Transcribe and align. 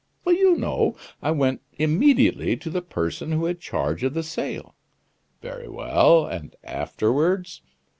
"You 0.25 0.55
know; 0.55 0.97
I 1.21 1.29
went 1.29 1.61
immediately 1.77 2.57
to 2.57 2.71
the 2.71 2.81
person 2.81 3.33
who 3.33 3.45
had 3.45 3.59
charge 3.59 4.01
of 4.03 4.15
the 4.15 4.23
sale." 4.23 4.75
"Very 5.43 5.67
well! 5.69 6.25
and 6.25 6.55
afterwards?" 6.63 7.61